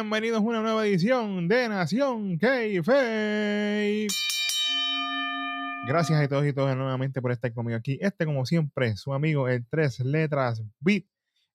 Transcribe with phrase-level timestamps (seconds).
[0.00, 2.48] Bienvenidos a una nueva edición de Nación k
[5.88, 7.98] Gracias a todos y todas nuevamente por estar conmigo aquí.
[8.00, 11.02] Este, como siempre, su amigo el Tres Letras Beat.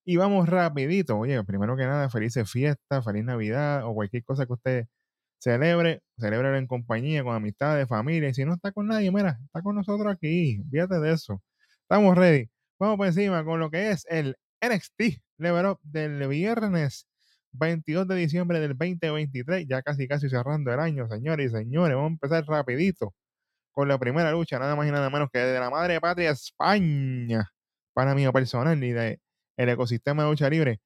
[0.04, 1.18] Y vamos rapidito.
[1.20, 4.88] Oye, primero que nada, felices fiestas, feliz Navidad o cualquier cosa que usted
[5.40, 6.02] celebre.
[6.18, 8.27] Celebre en compañía, con amistades, familia.
[8.27, 10.62] Y si no está con nadie, mira, está con nosotros aquí.
[10.70, 11.41] Fíjate de eso.
[11.84, 12.49] Estamos ready.
[12.77, 17.07] Vamos por encima con lo que es el NXT Level Up del viernes
[17.53, 21.95] 22 de diciembre del 2023, ya casi casi cerrando el año, señores y señores.
[21.95, 23.13] Vamos a empezar rapidito
[23.71, 27.49] con la primera lucha, nada más y nada menos que de la madre patria España,
[27.93, 29.20] para mí personal y de
[29.57, 30.81] el ecosistema de lucha libre.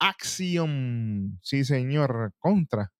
[0.00, 2.90] Acción, sí señor, contra,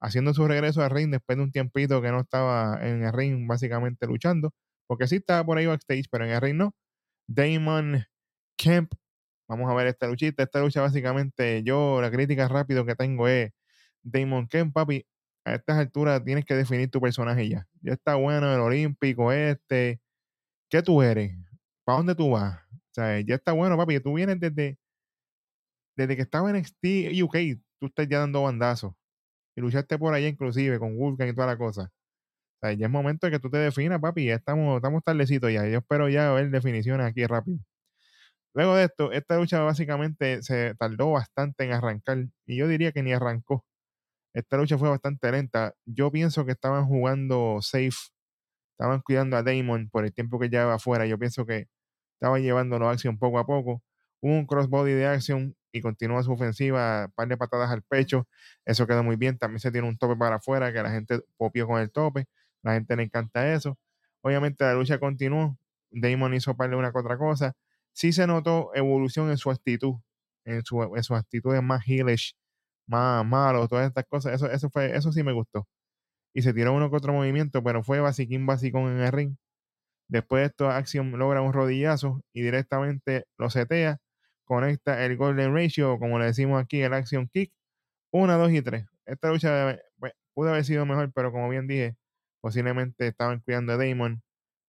[0.00, 3.48] haciendo su regreso al ring después de un tiempito que no estaba en el ring
[3.48, 4.52] básicamente luchando,
[4.86, 6.74] porque sí estaba por ahí backstage, pero en el ring no.
[7.28, 8.04] Damon
[8.58, 8.92] Kemp
[9.48, 10.42] Vamos a ver esta luchita.
[10.42, 13.52] Esta lucha básicamente, yo la crítica rápido que tengo es
[14.02, 15.06] Damon Ken, papi,
[15.44, 17.66] a estas alturas tienes que definir tu personaje ya.
[17.82, 20.00] Ya está bueno el olímpico este.
[20.70, 21.36] ¿Qué tú eres?
[21.84, 22.58] ¿Para dónde tú vas?
[22.72, 24.00] O sea, ya está bueno, papi.
[24.00, 24.78] Tú vienes desde,
[25.96, 28.94] desde que estaba en NXT UK, tú estás ya dando bandazos.
[29.56, 31.92] Y luchaste por allá inclusive con Vulcan y toda la cosa.
[32.62, 34.26] O sea, ya es momento de que tú te definas, papi.
[34.26, 35.68] Ya estamos, estamos tardecitos ya.
[35.68, 37.58] Yo espero ya ver definiciones aquí rápido.
[38.54, 43.02] Luego de esto, esta lucha básicamente se tardó bastante en arrancar y yo diría que
[43.02, 43.64] ni arrancó.
[44.34, 45.74] Esta lucha fue bastante lenta.
[45.86, 47.90] Yo pienso que estaban jugando safe,
[48.72, 51.06] estaban cuidando a Damon por el tiempo que llevaba afuera.
[51.06, 51.68] Yo pienso que
[52.14, 53.82] estaba llevándolo a acción poco a poco.
[54.20, 58.28] Hubo un crossbody de acción y continúa su ofensiva, par de patadas al pecho.
[58.64, 59.38] Eso quedó muy bien.
[59.38, 62.26] También se tiene un tope para afuera que la gente popió con el tope.
[62.62, 63.78] La gente le encanta eso.
[64.22, 65.58] Obviamente la lucha continuó.
[65.90, 67.54] Damon hizo par de una que otra cosa
[67.94, 69.96] sí se notó evolución en su actitud,
[70.44, 72.36] en su, en su actitud más heelish,
[72.86, 74.34] más malo, todas estas cosas.
[74.34, 75.68] Eso, eso, fue, eso sí me gustó.
[76.34, 79.36] Y se tiró uno que otro movimiento, pero fue basiquín básico en el ring.
[80.08, 83.98] Después de esto, Action logra un rodillazo y directamente lo setea.
[84.44, 87.52] Conecta el Golden Ratio, como le decimos aquí, el Action Kick.
[88.12, 88.86] Una, dos y tres.
[89.06, 91.96] Esta lucha pues, pudo haber sido mejor, pero como bien dije,
[92.40, 94.22] posiblemente estaban cuidando a Damon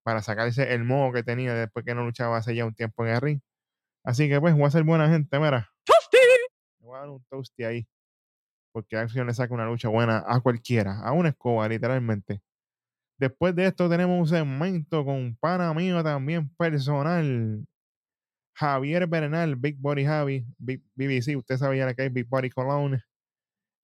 [0.06, 3.16] para sacarse el modo que tenía después que no luchaba hace ya un tiempo en
[3.16, 3.40] el ring.
[4.04, 5.74] Así que pues voy a ser buena gente, mira.
[5.84, 6.18] ¡Toasty!
[6.80, 7.88] Me voy a dar un toasty ahí.
[8.72, 12.40] Porque Action le saca una lucha buena a cualquiera, a una escoba, literalmente.
[13.18, 17.66] Después de esto tenemos un segmento con un pana mío también personal.
[18.54, 23.02] Javier Bernal, Big Body Javi, BBC, usted sabía que hay Big Body Cologne.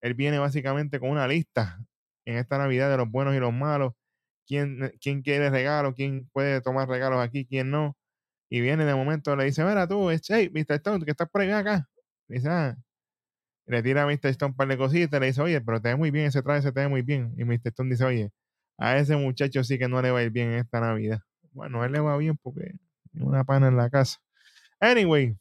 [0.01, 1.79] Él viene básicamente con una lista
[2.25, 3.93] en esta Navidad de los buenos y los malos
[4.51, 7.97] quién, quién quiere regalo, quién puede tomar regalos aquí, quién no.
[8.49, 10.75] Y viene de momento, le dice, mira tú, hey, Mr.
[10.75, 11.87] Stone, que estás por ahí acá.
[12.27, 12.77] dice, ah.
[13.65, 14.27] Le tira a Mr.
[14.27, 16.63] Stone un par de cositas, le dice, oye, pero te ve muy bien ese traje,
[16.63, 17.33] se te ve muy bien.
[17.37, 17.69] Y Mr.
[17.69, 18.31] Stone dice, oye,
[18.77, 21.21] a ese muchacho sí que no le va a ir bien en esta Navidad.
[21.53, 22.73] Bueno, él le va bien porque
[23.13, 24.19] una pana en la casa.
[24.81, 25.37] Anyway,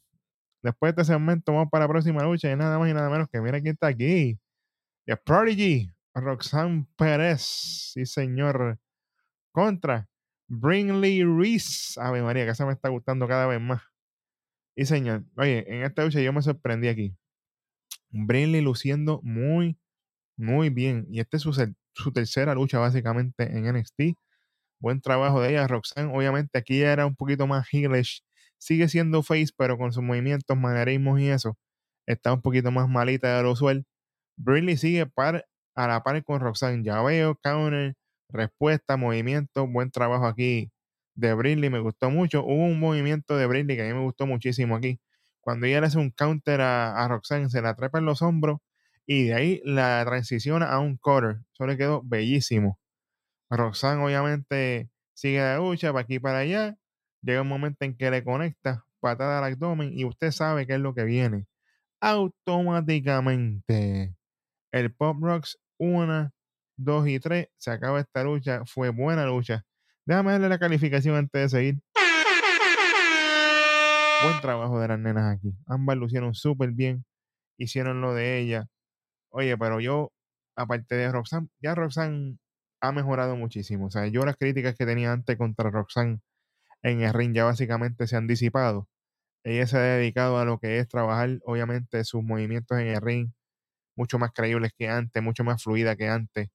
[0.63, 3.27] después de este segmento vamos para la próxima lucha y nada más y nada menos
[3.29, 4.39] que mira quién está aquí.
[5.05, 7.41] The Prodigy, Roxanne Pérez.
[7.93, 8.79] Sí, señor
[9.51, 10.09] contra
[10.47, 11.99] Brinley Reese.
[11.99, 13.81] Ave María, que se me está gustando cada vez más.
[14.75, 17.15] Y señor, oye, en esta lucha yo me sorprendí aquí.
[18.09, 19.77] Brinley luciendo muy,
[20.37, 21.07] muy bien.
[21.09, 24.17] Y esta es su, tercera lucha básicamente en NXT.
[24.79, 25.67] Buen trabajo de ella.
[25.67, 28.23] Roxanne, obviamente aquí era un poquito más heelish.
[28.57, 31.57] Sigue siendo face, pero con sus movimientos, manerismos y eso.
[32.07, 33.85] Está un poquito más malita de lo usual.
[34.37, 35.45] Brinley sigue par,
[35.75, 36.83] a la par con Roxanne.
[36.83, 37.95] Ya veo, counter,
[38.31, 40.71] respuesta, movimiento, buen trabajo aquí
[41.15, 42.43] de Brinley, me gustó mucho.
[42.43, 44.99] Hubo un movimiento de Brinley que a mí me gustó muchísimo aquí.
[45.41, 48.59] Cuando ella le hace un counter a, Roxanne, se la trepa en los hombros
[49.05, 51.41] y de ahí la transiciona a un quarter.
[51.53, 52.79] Eso le quedó bellísimo.
[53.49, 56.77] Roxanne obviamente sigue la lucha para aquí para allá.
[57.21, 60.79] Llega un momento en que le conecta patada al abdomen y usted sabe qué es
[60.79, 61.47] lo que viene.
[61.99, 64.15] Automáticamente
[64.71, 66.33] el Pop Rocks una
[66.83, 67.47] 2 y 3.
[67.57, 68.63] Se acaba esta lucha.
[68.65, 69.65] Fue buena lucha.
[70.05, 71.81] Déjame darle la calificación antes de seguir.
[74.23, 75.53] Buen trabajo de las nenas aquí.
[75.67, 77.05] Ambas lucieron súper bien.
[77.57, 78.67] Hicieron lo de ella.
[79.29, 80.11] Oye, pero yo,
[80.55, 82.37] aparte de Roxanne, ya Roxanne
[82.81, 83.87] ha mejorado muchísimo.
[83.87, 86.19] O sea, yo las críticas que tenía antes contra Roxanne
[86.83, 88.87] en el ring ya básicamente se han disipado.
[89.43, 93.31] Ella se ha dedicado a lo que es trabajar, obviamente, sus movimientos en el ring
[93.95, 96.49] mucho más creíbles que antes, mucho más fluida que antes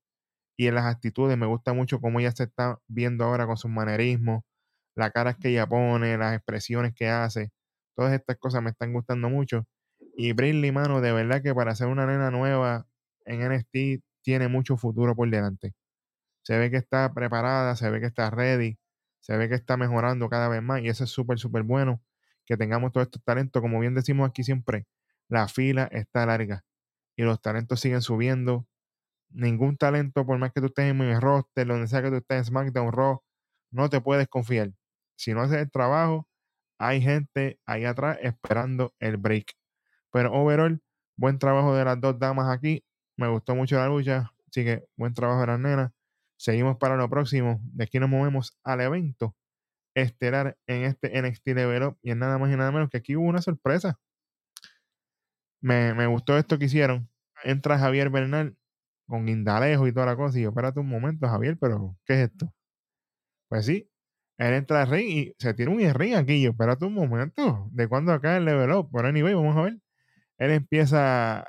[0.57, 1.37] y en las actitudes.
[1.39, 4.43] Me gusta mucho cómo ella se está viendo ahora con sus manerismos,
[4.95, 7.51] la cara que ella pone, las expresiones que hace.
[7.95, 9.67] Todas estas cosas me están gustando mucho.
[10.17, 12.87] Y Brinley, mano, de verdad que para ser una nena nueva
[13.25, 15.75] en NXT tiene mucho futuro por delante.
[16.43, 18.79] Se ve que está preparada, se ve que está ready,
[19.21, 22.01] se ve que está mejorando cada vez más y eso es súper, súper bueno
[22.47, 23.61] que tengamos todos estos talentos.
[23.61, 24.87] Como bien decimos aquí siempre,
[25.29, 26.65] la fila está larga
[27.17, 28.67] y los talentos siguen subiendo.
[29.31, 32.39] Ningún talento, por más que tú estés en mi roster, donde sea que tú estés
[32.39, 33.23] en SmackDown Raw,
[33.71, 34.73] no te puedes confiar.
[35.17, 36.29] Si no haces el trabajo,
[36.79, 39.55] hay gente ahí atrás esperando el break.
[40.13, 40.81] Pero overall,
[41.17, 42.85] buen trabajo de las dos damas aquí.
[43.17, 44.33] Me gustó mucho la lucha.
[44.49, 45.93] Así que buen trabajo de las nenas.
[46.37, 47.61] Seguimos para lo próximo.
[47.63, 49.35] De aquí nos movemos al evento
[49.95, 51.99] estelar en este NXT Level Up.
[52.03, 53.99] Y es nada más y nada menos que aquí hubo una sorpresa.
[55.61, 57.09] Me, me gustó esto que hicieron.
[57.43, 58.57] Entra Javier Bernal
[59.07, 60.39] con Guindalejo y toda la cosa.
[60.39, 62.53] Y yo, espérate un momento, Javier, pero ¿qué es esto?
[63.49, 63.91] Pues sí,
[64.39, 66.43] él entra al ring y se tiene un ring aquí.
[66.43, 68.91] Yo, espérate un momento, ¿de cuándo acá el level up?
[68.91, 69.79] Por anyway, vamos a ver.
[70.39, 71.47] Él empieza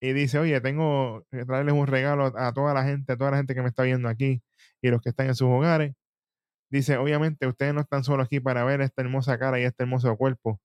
[0.00, 3.38] y dice, oye, tengo que traerles un regalo a toda la gente, a toda la
[3.38, 4.42] gente que me está viendo aquí
[4.82, 5.94] y los que están en sus hogares.
[6.70, 10.16] Dice, obviamente ustedes no están solo aquí para ver esta hermosa cara y este hermoso
[10.16, 10.60] cuerpo,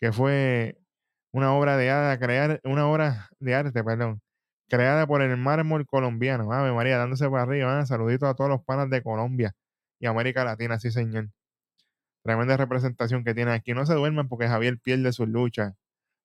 [0.00, 0.78] que fue
[1.32, 4.20] una obra de arte, crear una obra de arte, perdón,
[4.68, 6.52] creada por el mármol colombiano.
[6.52, 7.80] Ave María, dándose para arriba.
[7.80, 7.86] ¿eh?
[7.86, 9.54] Saluditos a todos los panas de Colombia
[9.98, 11.30] y América Latina, sí, señor.
[12.22, 13.72] Tremenda representación que tiene aquí.
[13.72, 15.74] No se duerman porque Javier pierde su lucha.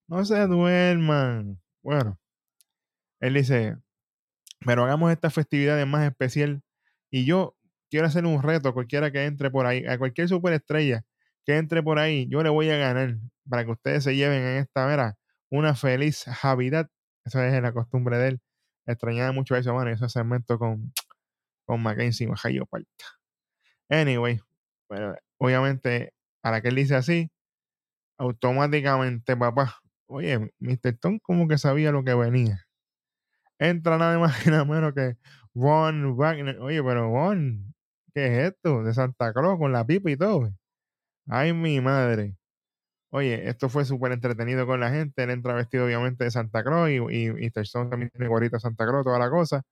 [0.07, 1.61] No se duerman.
[1.83, 2.19] Bueno,
[3.19, 3.77] él dice,
[4.65, 6.63] pero hagamos esta festividad más especial.
[7.11, 7.55] Y yo
[7.89, 11.03] quiero hacer un reto a cualquiera que entre por ahí, a cualquier superestrella
[11.45, 13.17] que entre por ahí, yo le voy a ganar
[13.49, 15.17] para que ustedes se lleven en esta vera
[15.49, 16.89] una feliz Navidad.
[17.25, 18.41] Esa es la costumbre de él.
[18.85, 20.93] Extrañaba mucho eso, mano, ese segmento con,
[21.65, 23.05] con Mackenzie Majayo Parta.
[23.89, 24.39] Anyway,
[24.89, 26.13] bueno, obviamente,
[26.43, 27.29] a la que él dice así,
[28.17, 30.97] automáticamente, papá, oye, Mr.
[30.99, 32.67] Tom como que sabía lo que venía.
[33.59, 35.17] Entra nada más y nada menos que
[35.53, 36.59] Von Wagner.
[36.59, 37.73] Oye, pero Von,
[38.13, 38.83] ¿qué es esto?
[38.83, 40.53] De Santa Claus con la pipa y todo.
[41.27, 42.35] Ay, mi madre.
[43.13, 45.23] Oye, esto fue súper entretenido con la gente.
[45.23, 49.03] Él entra vestido obviamente de Santa Claus y, y, y también tiene gorrita Santa Claus,
[49.03, 49.63] toda la cosa.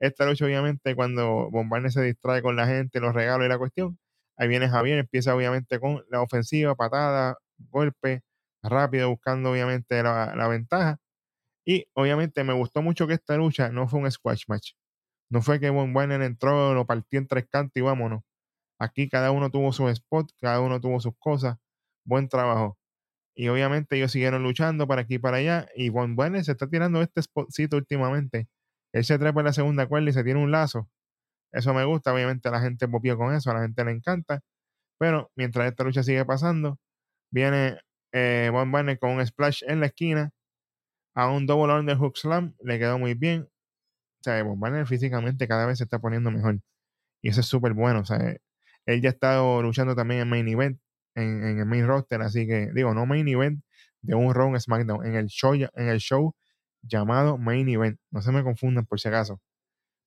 [0.00, 3.98] Esta lucha, obviamente, cuando Bombarne se distrae con la gente, los regalos y la cuestión,
[4.36, 7.38] ahí viene Javier, empieza obviamente con la ofensiva, patada,
[7.70, 8.22] golpe,
[8.62, 10.98] rápido, buscando obviamente la, ventaja.
[11.66, 14.72] Y obviamente me gustó mucho que esta lucha no fue un squash match.
[15.30, 18.22] No fue que Bombarne entró, lo partió en tres cantos y vámonos.
[18.78, 21.58] Aquí cada uno tuvo su spot, cada uno tuvo sus cosas.
[22.04, 22.78] Buen trabajo.
[23.34, 25.68] Y obviamente ellos siguieron luchando para aquí y para allá.
[25.76, 28.48] Y Von se está tirando este spotcito últimamente
[28.92, 30.88] él se trepa en la segunda cuerda y se tiene un lazo.
[31.52, 34.40] Eso me gusta, obviamente la gente popió con eso, a la gente le encanta.
[34.98, 36.78] Pero mientras esta lucha sigue pasando,
[37.30, 37.78] viene
[38.12, 40.30] eh, Von con un splash en la esquina
[41.14, 43.48] a un double under hook slam, le quedó muy bien.
[44.20, 46.60] O sea, Von físicamente cada vez se está poniendo mejor.
[47.22, 48.00] Y eso es súper bueno.
[48.00, 48.18] O sea,
[48.86, 50.80] él ya ha estado luchando también en main event,
[51.14, 53.62] en, el main roster, así que digo, no main event
[54.02, 56.34] de un Raw SmackDown, en el show, en el show
[56.82, 57.98] llamado Main Event.
[58.10, 59.40] No se me confundan por si acaso.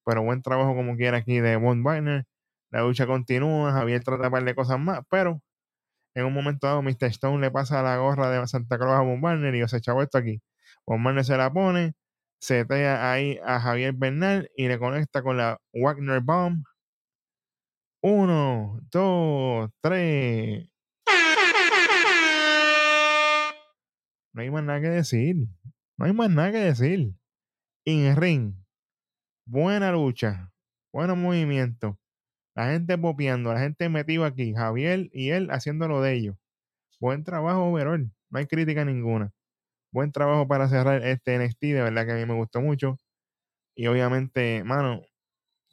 [0.06, 2.25] Pero buen trabajo como quiera aquí de Von Wagner.
[2.72, 5.41] La lucha continúa, Javier trata de par de cosas más, pero
[6.15, 7.06] en un momento dado Mr.
[7.06, 10.03] Stone le pasa la gorra de Santa Claus a Von Wagner y yo se echaba
[10.03, 10.41] esto aquí.
[10.86, 11.94] Von Wagner se la pone,
[12.39, 16.65] se tea ahí a Javier Bernal y le conecta con la Wagner Bomb.
[18.01, 20.70] Uno, dos, tres.
[24.36, 25.48] No hay más nada que decir.
[25.98, 27.15] No hay más nada que decir.
[27.86, 28.54] In ring.
[29.48, 30.51] Buena lucha.
[30.92, 31.98] Buen movimiento.
[32.54, 34.54] La gente popeando, la gente metido aquí.
[34.54, 36.36] Javier y él haciendo lo de ellos.
[37.00, 38.12] Buen trabajo, overall.
[38.30, 39.32] No hay crítica ninguna.
[39.94, 41.62] Buen trabajo para cerrar este NXT.
[41.62, 42.98] De verdad que a mí me gustó mucho.
[43.74, 45.01] Y obviamente, mano,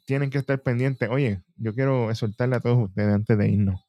[0.05, 1.09] tienen que estar pendientes.
[1.09, 3.81] Oye, yo quiero exhortarle a todos ustedes antes de irnos.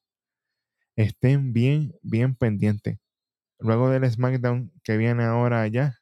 [0.97, 2.99] Estén bien, bien pendientes.
[3.65, 5.99] Luego del SmackDown que viene ahora allá,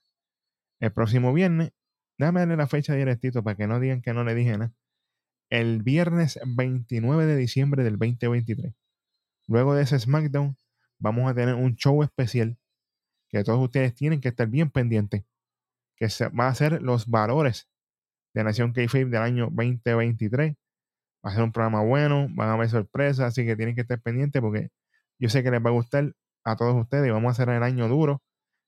[0.80, 1.70] el próximo viernes,
[2.18, 4.74] déjame darle la fecha directito para que no digan que no le dije nada.
[5.48, 8.74] El viernes 29 de diciembre del 2023.
[9.46, 10.56] Luego de ese SmackDown,
[10.98, 12.58] vamos a tener un show especial
[13.28, 15.22] que todos ustedes tienen que estar bien pendientes.
[15.94, 17.68] Que se, va a ser los valores
[18.34, 20.56] de Nación K-Fape del año 2023.
[21.24, 24.00] Va a ser un programa bueno, van a haber sorpresas, así que tienen que estar
[24.00, 24.70] pendientes porque
[25.20, 26.12] yo sé que les va a gustar
[26.44, 28.22] a todos ustedes y vamos a hacer el año duro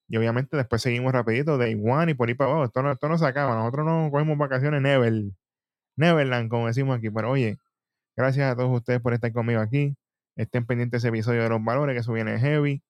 [0.09, 2.64] y obviamente después seguimos rapidito de One y por ahí para abajo.
[2.66, 3.54] Esto no, se acaba.
[3.57, 5.12] Nosotros no cogemos vacaciones Never,
[5.97, 7.11] Neverland, como decimos aquí.
[7.11, 7.59] Pero oye,
[8.16, 9.97] gracias a todos ustedes por estar conmigo aquí.
[10.37, 12.83] Estén pendientes de ese episodio de los valores, que eso viene heavy.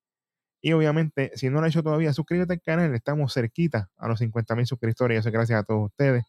[0.62, 2.94] Y obviamente, si no lo has hecho todavía, suscríbete al canal.
[2.94, 5.20] Estamos cerquita a los 50 mil suscriptores.
[5.20, 6.24] Eso gracias a todos ustedes.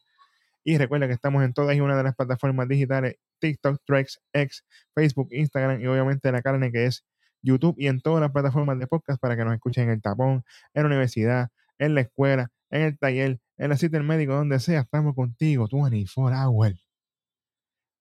[0.64, 4.64] Y recuerda que estamos en todas y una de las plataformas digitales: TikTok, Trex, X,
[4.94, 7.04] Facebook, Instagram y obviamente la carne que es
[7.46, 10.44] YouTube y en todas las plataformas de podcast para que nos escuchen en el tapón,
[10.74, 11.48] en la universidad,
[11.78, 14.80] en la escuela, en el taller, en la cita del médico, donde sea.
[14.80, 16.74] Estamos contigo, 24 hour.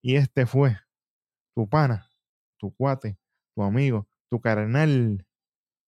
[0.02, 0.78] Y este fue
[1.56, 2.10] tu pana,
[2.58, 3.18] tu cuate,
[3.56, 5.26] tu amigo, tu carnal,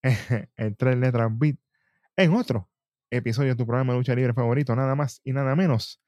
[0.55, 1.57] el tres letras beat,
[2.15, 2.69] en otro
[3.09, 6.01] episodio de tu programa de lucha libre favorito, nada más y nada menos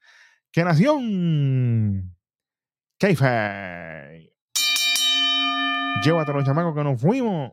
[0.52, 2.16] que Nación
[2.98, 4.34] Keife.
[6.02, 7.52] Llévate los chamacos que nos fuimos.